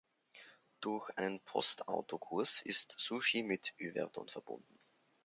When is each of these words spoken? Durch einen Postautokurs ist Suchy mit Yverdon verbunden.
Durch 0.79 1.15
einen 1.15 1.39
Postautokurs 1.41 2.63
ist 2.63 2.95
Suchy 2.97 3.43
mit 3.43 3.75
Yverdon 3.77 4.29
verbunden. 4.29 4.79